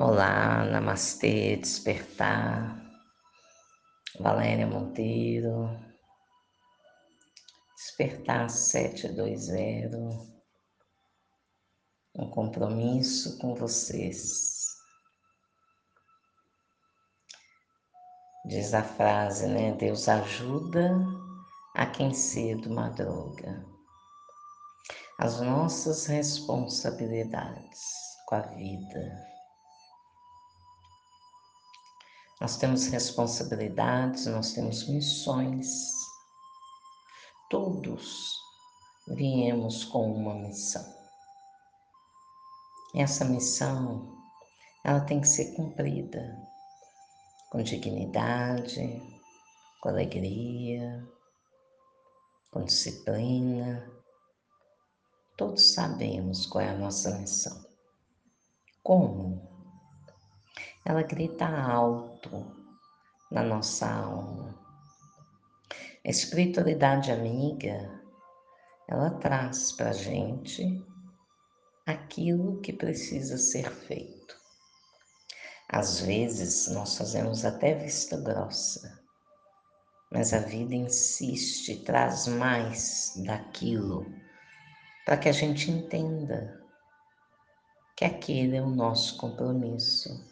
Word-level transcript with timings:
Olá, 0.00 0.64
Namastê, 0.64 1.56
Despertar, 1.56 2.80
Valéria 4.20 4.64
Monteiro, 4.64 5.68
Despertar 7.74 8.48
720, 8.48 9.96
um 12.14 12.30
compromisso 12.30 13.38
com 13.38 13.56
vocês. 13.56 14.68
Diz 18.46 18.74
a 18.74 18.84
frase, 18.84 19.48
né? 19.48 19.72
Deus 19.72 20.08
ajuda 20.08 20.96
a 21.74 21.86
quem 21.86 22.14
cedo 22.14 22.70
madruga. 22.70 23.66
As 25.18 25.40
nossas 25.40 26.06
responsabilidades 26.06 27.80
com 28.28 28.36
a 28.36 28.42
vida 28.42 29.37
Nós 32.40 32.56
temos 32.56 32.86
responsabilidades, 32.86 34.26
nós 34.26 34.52
temos 34.52 34.88
missões. 34.88 35.68
Todos 37.50 38.32
viemos 39.08 39.84
com 39.84 40.12
uma 40.12 40.34
missão. 40.34 40.84
Essa 42.94 43.24
missão, 43.24 44.16
ela 44.84 45.00
tem 45.00 45.20
que 45.20 45.28
ser 45.28 45.54
cumprida 45.54 46.48
com 47.50 47.62
dignidade, 47.62 49.02
com 49.80 49.88
alegria, 49.88 51.06
com 52.52 52.64
disciplina. 52.64 53.90
Todos 55.36 55.74
sabemos 55.74 56.46
qual 56.46 56.64
é 56.64 56.68
a 56.68 56.78
nossa 56.78 57.18
missão. 57.18 57.64
Como? 58.82 59.47
Ela 60.88 61.02
grita 61.02 61.46
alto 61.46 62.46
na 63.30 63.42
nossa 63.42 63.86
alma. 63.86 64.58
A 66.02 66.08
espiritualidade 66.08 67.12
amiga, 67.12 68.02
ela 68.88 69.10
traz 69.10 69.70
para 69.72 69.90
a 69.90 69.92
gente 69.92 70.82
aquilo 71.86 72.58
que 72.62 72.72
precisa 72.72 73.36
ser 73.36 73.70
feito. 73.70 74.34
Às 75.68 76.00
vezes 76.00 76.68
nós 76.68 76.96
fazemos 76.96 77.44
até 77.44 77.74
vista 77.74 78.16
grossa, 78.16 78.98
mas 80.10 80.32
a 80.32 80.38
vida 80.38 80.74
insiste, 80.74 81.84
traz 81.84 82.26
mais 82.26 83.12
daquilo 83.26 84.06
para 85.04 85.18
que 85.18 85.28
a 85.28 85.32
gente 85.32 85.70
entenda 85.70 86.58
que 87.94 88.06
aquele 88.06 88.56
é 88.56 88.62
o 88.62 88.70
nosso 88.70 89.18
compromisso 89.18 90.27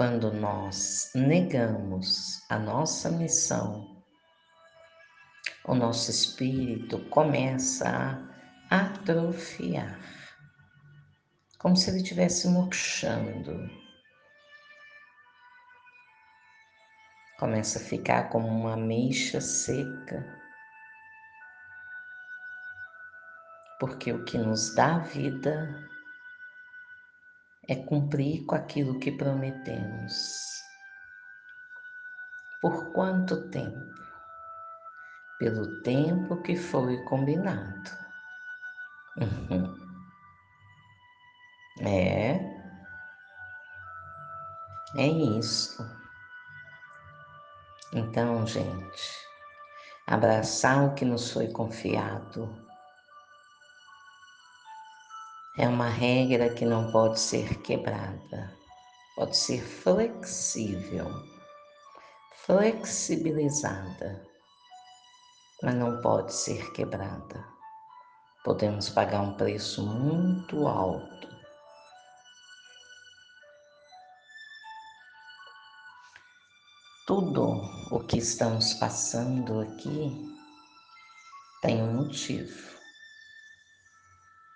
Quando 0.00 0.32
nós 0.32 1.12
negamos 1.14 2.42
a 2.48 2.58
nossa 2.58 3.10
missão, 3.10 4.02
o 5.66 5.74
nosso 5.74 6.10
espírito 6.10 7.06
começa 7.10 7.86
a 8.70 8.76
atrofiar, 8.80 10.00
como 11.58 11.76
se 11.76 11.90
ele 11.90 11.98
estivesse 11.98 12.48
murchando. 12.48 13.68
Começa 17.38 17.78
a 17.78 17.82
ficar 17.82 18.30
como 18.30 18.48
uma 18.48 18.72
ameixa 18.72 19.38
seca. 19.38 20.24
Porque 23.78 24.10
o 24.14 24.24
que 24.24 24.38
nos 24.38 24.74
dá 24.74 25.00
vida 25.00 25.90
é 27.70 27.76
cumprir 27.76 28.44
com 28.46 28.56
aquilo 28.56 28.98
que 28.98 29.12
prometemos. 29.12 30.60
Por 32.60 32.92
quanto 32.92 33.48
tempo? 33.48 33.94
Pelo 35.38 35.80
tempo 35.82 36.42
que 36.42 36.56
foi 36.56 37.00
combinado. 37.04 37.90
Uhum. 39.16 39.72
É. 41.80 42.40
É 44.96 45.06
isso. 45.06 45.88
Então, 47.92 48.44
gente, 48.48 49.28
abraçar 50.08 50.86
o 50.86 50.94
que 50.94 51.04
nos 51.04 51.30
foi 51.30 51.46
confiado 51.52 52.69
é 55.60 55.68
uma 55.68 55.90
regra 55.90 56.48
que 56.54 56.64
não 56.64 56.90
pode 56.90 57.20
ser 57.20 57.60
quebrada, 57.60 58.50
pode 59.14 59.36
ser 59.36 59.62
flexível, 59.62 61.06
flexibilizada, 62.46 64.26
mas 65.62 65.74
não 65.74 66.00
pode 66.00 66.32
ser 66.32 66.72
quebrada. 66.72 67.46
Podemos 68.42 68.88
pagar 68.88 69.20
um 69.20 69.34
preço 69.34 69.84
muito 69.84 70.66
alto. 70.66 71.28
Tudo 77.06 77.60
o 77.90 78.00
que 78.00 78.16
estamos 78.16 78.72
passando 78.72 79.60
aqui 79.60 80.26
tem 81.60 81.82
um 81.82 81.96
motivo 81.96 82.79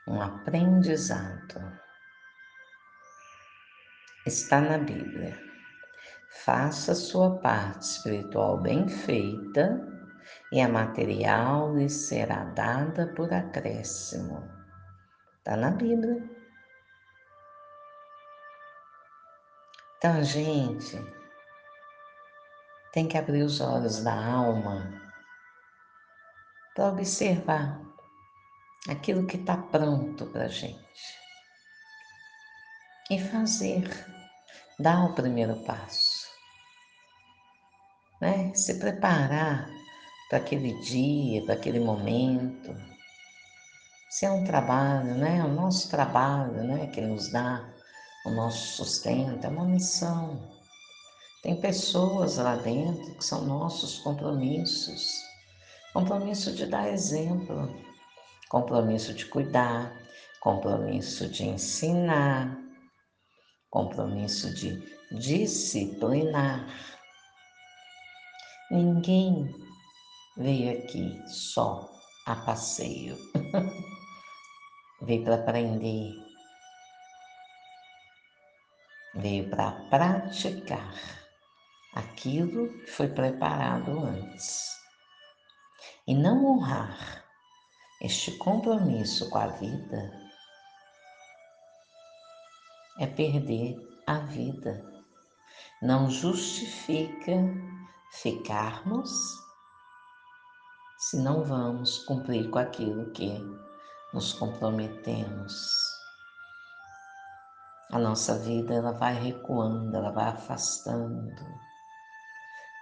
um 0.06 0.20
aprendizado. 0.20 1.80
Está 4.26 4.60
na 4.60 4.78
Bíblia. 4.78 5.38
Faça 6.44 6.94
sua 6.94 7.38
parte 7.38 7.82
espiritual 7.82 8.60
bem 8.60 8.88
feita 8.88 9.80
e 10.50 10.60
a 10.60 10.68
material 10.68 11.74
lhe 11.76 11.88
será 11.88 12.44
dada 12.44 13.06
por 13.14 13.32
acréscimo. 13.32 14.48
Está 15.38 15.56
na 15.56 15.70
Bíblia. 15.70 16.22
Então, 19.98 20.22
gente, 20.22 20.98
tem 22.92 23.08
que 23.08 23.16
abrir 23.16 23.42
os 23.42 23.60
olhos 23.60 24.02
da 24.02 24.14
alma 24.14 24.92
para 26.74 26.88
observar 26.88 27.83
aquilo 28.88 29.26
que 29.26 29.36
está 29.36 29.56
pronto 29.56 30.26
para 30.26 30.44
a 30.44 30.48
gente. 30.48 30.78
E 33.10 33.18
fazer, 33.18 33.88
dar 34.78 35.04
o 35.04 35.14
primeiro 35.14 35.56
passo. 35.64 36.28
Né? 38.20 38.54
Se 38.54 38.78
preparar 38.78 39.68
para 40.28 40.38
aquele 40.38 40.80
dia, 40.80 41.44
para 41.44 41.54
aquele 41.54 41.80
momento. 41.80 42.74
Se 44.10 44.26
é 44.26 44.30
um 44.30 44.44
trabalho, 44.44 45.14
né? 45.16 45.44
O 45.44 45.48
nosso 45.48 45.90
trabalho, 45.90 46.62
né? 46.64 46.86
Que 46.88 47.00
nos 47.00 47.30
dá 47.30 47.68
o 48.24 48.30
nosso 48.30 48.76
sustento, 48.76 49.44
é 49.44 49.48
uma 49.48 49.66
missão. 49.66 50.40
Tem 51.42 51.60
pessoas 51.60 52.36
lá 52.36 52.56
dentro 52.56 53.14
que 53.16 53.24
são 53.24 53.44
nossos 53.44 53.98
compromissos. 53.98 55.20
Compromisso 55.92 56.54
de 56.54 56.66
dar 56.66 56.88
exemplo, 56.88 57.68
compromisso 58.48 59.14
de 59.14 59.26
cuidar, 59.26 59.92
compromisso 60.40 61.28
de 61.28 61.44
ensinar, 61.44 62.56
compromisso 63.70 64.54
de 64.54 64.78
disciplinar. 65.10 66.66
Ninguém 68.70 69.54
veio 70.36 70.78
aqui 70.78 71.22
só 71.28 71.90
a 72.26 72.36
passeio. 72.36 73.16
veio 75.02 75.24
para 75.24 75.34
aprender. 75.36 76.12
Veio 79.14 79.48
para 79.48 79.70
praticar 79.90 80.94
aquilo 81.94 82.68
que 82.80 82.90
foi 82.90 83.08
preparado 83.08 83.98
antes. 83.98 84.76
E 86.06 86.14
não 86.14 86.44
honrar 86.44 87.23
este 88.00 88.32
compromisso 88.32 89.30
com 89.30 89.38
a 89.38 89.46
vida 89.46 90.12
é 92.98 93.06
perder 93.06 93.76
a 94.06 94.18
vida. 94.18 94.84
Não 95.80 96.10
justifica 96.10 97.32
ficarmos 98.10 99.10
se 100.98 101.16
não 101.18 101.44
vamos 101.44 101.98
cumprir 102.04 102.50
com 102.50 102.58
aquilo 102.58 103.10
que 103.12 103.38
nos 104.12 104.32
comprometemos. 104.32 105.54
A 107.92 107.98
nossa 107.98 108.38
vida 108.38 108.74
ela 108.74 108.92
vai 108.92 109.14
recuando, 109.14 109.96
ela 109.96 110.10
vai 110.10 110.28
afastando. 110.28 111.44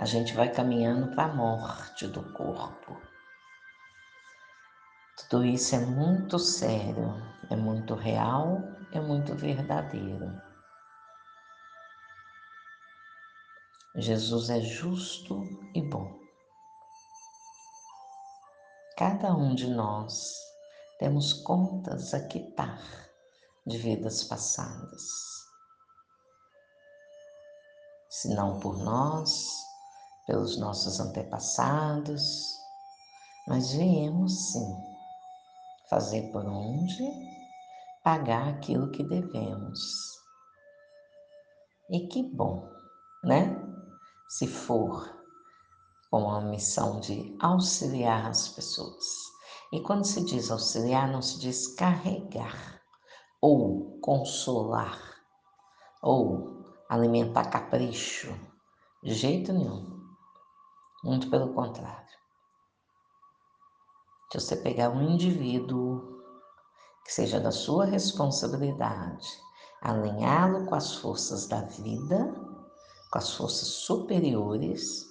A 0.01 0.05
gente 0.05 0.33
vai 0.35 0.51
caminhando 0.51 1.15
para 1.15 1.25
a 1.25 1.35
morte 1.35 2.07
do 2.07 2.23
corpo 2.33 3.12
Tudo 5.33 5.47
isso 5.47 5.75
é 5.75 5.79
muito 5.79 6.39
sério, 6.39 7.15
é 7.49 7.57
muito 7.57 7.95
real, 7.95 8.59
é 8.93 9.01
muito 9.01 9.35
verdadeiro. 9.35 10.31
Jesus 13.97 14.51
é 14.51 14.61
justo 14.61 15.43
e 15.75 15.81
bom. 15.81 16.21
Cada 18.99 19.35
um 19.35 19.55
de 19.55 19.69
nós 19.69 20.37
temos 20.99 21.33
contas 21.33 22.13
a 22.13 22.27
quitar 22.27 23.09
de 23.67 23.79
vidas 23.79 24.25
passadas. 24.25 25.03
Se 28.11 28.35
não 28.35 28.61
por 28.61 28.77
nós, 28.85 29.49
pelos 30.27 30.59
nossos 30.59 31.01
antepassados, 31.01 32.55
mas 33.49 33.73
viemos 33.73 34.53
sim 34.53 34.92
fazer 35.93 36.33
por 36.33 36.47
onde 36.47 37.05
pagar 38.03 38.49
aquilo 38.49 38.91
que 38.91 39.05
devemos. 39.05 39.79
E 41.91 42.07
que 42.09 42.23
bom, 42.23 42.67
né? 43.23 43.55
Se 44.27 44.47
for 44.47 45.15
com 46.11 46.31
a 46.31 46.41
missão 46.41 46.99
de 46.99 47.37
auxiliar 47.39 48.27
as 48.27 48.49
pessoas. 48.49 49.05
E 49.71 49.81
quando 49.83 50.07
se 50.07 50.25
diz 50.25 50.51
auxiliar, 50.51 51.13
não 51.13 51.21
se 51.21 51.39
diz 51.39 51.67
carregar, 51.75 52.81
ou 53.39 54.01
consolar, 54.01 54.99
ou 56.03 56.65
alimentar 56.89 57.51
capricho, 57.51 58.35
de 59.03 59.13
jeito 59.13 59.53
nenhum. 59.53 60.01
Muito 61.05 61.29
pelo 61.29 61.53
contrário. 61.53 62.22
Se 64.33 64.41
você 64.41 64.57
pegar 64.57 64.89
um 64.89 65.03
indivíduo 65.11 66.23
que 67.05 67.13
seja 67.13 67.39
da 67.39 67.51
sua 67.51 67.85
responsabilidade, 67.85 69.29
alinhá-lo 69.83 70.65
com 70.65 70.75
as 70.75 70.95
forças 70.97 71.47
da 71.47 71.61
vida, 71.61 72.35
com 73.13 73.19
as 73.19 73.35
forças 73.35 73.69
superiores, 73.69 75.07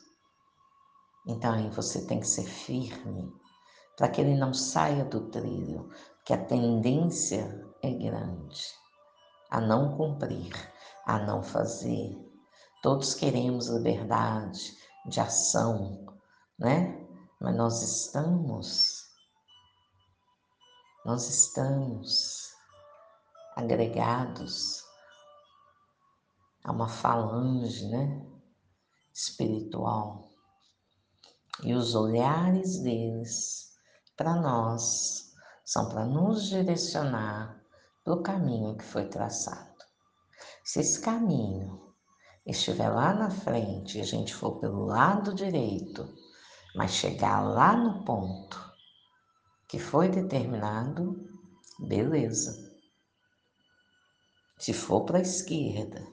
então 1.27 1.53
aí 1.53 1.69
você 1.69 2.03
tem 2.07 2.19
que 2.19 2.27
ser 2.27 2.45
firme 2.45 3.31
para 3.95 4.09
que 4.09 4.21
ele 4.21 4.35
não 4.35 4.55
saia 4.55 5.05
do 5.05 5.29
trilho, 5.29 5.89
que 6.25 6.33
a 6.33 6.43
tendência 6.43 7.63
é 7.83 7.91
grande 7.91 8.81
a 9.51 9.59
não 9.59 9.95
cumprir, 9.97 10.51
a 11.05 11.19
não 11.19 11.43
fazer. 11.43 12.17
Todos 12.81 13.13
queremos 13.13 13.67
liberdade 13.67 14.75
de 15.05 15.19
ação, 15.19 16.07
né? 16.57 17.05
Mas 17.39 17.55
nós 17.55 17.81
estamos, 17.81 19.00
nós 21.05 21.27
estamos 21.29 22.51
agregados 23.55 24.83
a 26.63 26.71
uma 26.71 26.87
falange, 26.87 27.87
né? 27.87 28.25
Espiritual 29.13 30.31
e 31.63 31.73
os 31.73 31.95
olhares 31.95 32.79
deles 32.79 33.71
para 34.17 34.35
nós 34.35 35.31
são 35.63 35.89
para 35.89 36.05
nos 36.05 36.49
direcionar 36.49 37.61
para 38.03 38.13
o 38.13 38.23
caminho 38.23 38.75
que 38.77 38.83
foi 38.83 39.07
traçado. 39.07 39.69
Se 40.63 40.79
esse 40.79 40.99
caminho 41.01 41.93
estiver 42.45 42.89
lá 42.89 43.13
na 43.13 43.29
frente 43.29 43.97
e 43.97 44.01
a 44.01 44.05
gente 44.05 44.33
for 44.33 44.59
pelo 44.59 44.85
lado 44.85 45.33
direito, 45.33 46.07
mas 46.75 46.91
chegar 46.91 47.41
lá 47.41 47.75
no 47.75 48.03
ponto 48.03 48.70
que 49.71 49.79
foi 49.79 50.09
determinado, 50.09 51.15
beleza. 51.79 52.77
Se 54.57 54.73
for 54.73 55.05
para 55.05 55.19
a 55.19 55.21
esquerda 55.21 56.05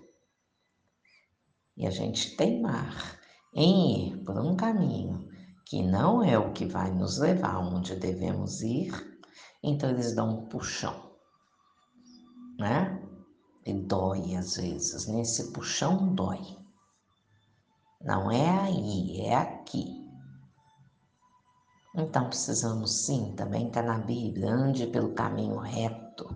e 1.76 1.84
a 1.84 1.90
gente 1.90 2.36
teimar 2.36 3.18
em 3.52 4.10
ir 4.10 4.24
por 4.24 4.38
um 4.38 4.54
caminho 4.54 5.28
que 5.66 5.82
não 5.82 6.22
é 6.22 6.38
o 6.38 6.52
que 6.52 6.66
vai 6.66 6.92
nos 6.92 7.18
levar 7.18 7.58
onde 7.58 7.96
devemos 7.96 8.62
ir, 8.62 8.92
então 9.60 9.90
eles 9.90 10.14
dão 10.14 10.38
um 10.38 10.48
puxão, 10.48 11.16
né? 12.60 13.04
E 13.66 13.74
dói 13.74 14.36
às 14.36 14.54
vezes, 14.54 15.08
nesse 15.08 15.52
puxão 15.52 16.14
dói. 16.14 16.56
Não 18.00 18.30
é 18.30 18.48
aí, 18.60 19.20
é 19.22 19.34
aqui. 19.34 20.07
Então 21.98 22.28
precisamos 22.28 23.06
sim, 23.06 23.34
também 23.34 23.66
está 23.66 23.82
na 23.82 23.98
Bíblia, 23.98 24.52
ande 24.52 24.86
pelo 24.86 25.14
caminho 25.14 25.58
reto, 25.58 26.28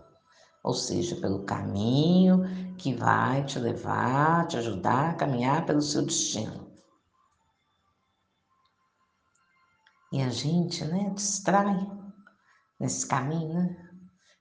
ou 0.61 0.75
seja, 0.75 1.15
pelo 1.15 1.45
caminho 1.45 2.43
que 2.77 2.93
vai 2.93 3.45
te 3.45 3.61
levar, 3.61 4.49
te 4.49 4.57
ajudar 4.57 5.11
a 5.11 5.15
caminhar 5.15 5.65
pelo 5.65 5.81
seu 5.81 6.05
destino. 6.05 6.69
E 10.11 10.21
a 10.21 10.31
gente, 10.31 10.85
né, 10.85 11.11
distrai 11.15 11.89
nesse 12.81 13.07
caminho, 13.07 13.55
né? 13.55 13.89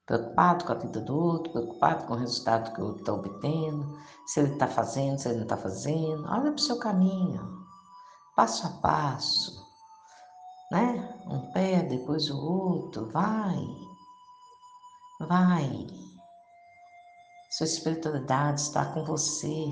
Preocupado 0.07 0.65
com 0.65 0.71
a 0.71 0.75
vida 0.75 1.01
do 1.01 1.15
outro, 1.15 1.53
preocupado 1.53 2.05
com 2.05 2.13
o 2.13 2.17
resultado 2.17 2.73
que 2.73 2.81
o 2.81 2.85
outro 2.85 3.01
está 3.01 3.13
obtendo, 3.13 3.95
se 4.25 4.39
ele 4.39 4.53
está 4.53 4.67
fazendo, 4.67 5.19
se 5.19 5.29
ele 5.29 5.37
não 5.37 5.43
está 5.43 5.55
fazendo. 5.55 6.25
Olha 6.27 6.51
para 6.51 6.55
o 6.55 6.59
seu 6.59 6.79
caminho, 6.79 7.63
passo 8.35 8.65
a 8.65 8.71
passo, 8.81 9.60
depois 11.97 12.29
o 12.29 12.37
outro, 12.37 13.09
vai, 13.11 13.67
vai. 15.19 15.87
Sua 17.51 17.65
espiritualidade 17.65 18.61
está 18.61 18.85
com 18.93 19.03
você, 19.03 19.71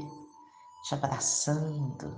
te 0.84 0.94
abraçando. 0.94 2.16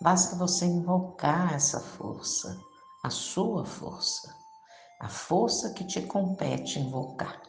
Basta 0.00 0.36
você 0.36 0.66
invocar 0.66 1.54
essa 1.54 1.80
força 1.80 2.70
a 3.02 3.08
sua 3.08 3.64
força, 3.64 4.34
a 5.00 5.08
força 5.08 5.72
que 5.72 5.84
te 5.84 6.02
compete 6.02 6.78
invocar. 6.78 7.40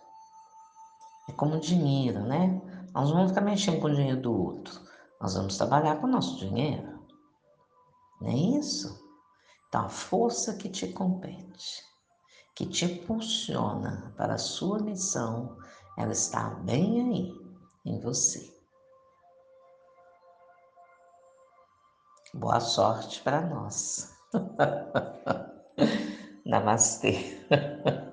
É 1.30 1.33
como 1.33 1.59
dinheiro, 1.59 2.21
né? 2.21 2.62
Nós 2.94 3.09
não 3.09 3.18
vamos 3.18 3.31
ficar 3.31 3.42
mexendo 3.42 3.80
com 3.81 3.88
o 3.88 3.95
dinheiro 3.95 4.21
do 4.21 4.33
outro, 4.33 4.80
nós 5.19 5.36
vamos 5.36 5.57
trabalhar 5.57 5.97
com 5.97 6.07
o 6.07 6.12
nosso 6.12 6.38
dinheiro. 6.38 7.00
Não 8.19 8.30
é 8.30 8.36
isso? 8.36 9.10
Então, 9.71 9.85
a 9.85 9.89
força 9.89 10.53
que 10.56 10.68
te 10.68 10.85
compete, 10.89 11.81
que 12.53 12.65
te 12.65 12.83
impulsiona 12.83 14.13
para 14.18 14.33
a 14.33 14.38
sua 14.38 14.79
missão, 14.79 15.57
ela 15.97 16.12
está 16.12 16.49
bem 16.49 17.01
aí, 17.01 17.31
em 17.85 17.97
você. 18.01 18.54
Boa 22.33 22.59
sorte 22.59 23.21
para 23.21 23.40
nós. 23.40 24.13
Namastê. 26.45 27.42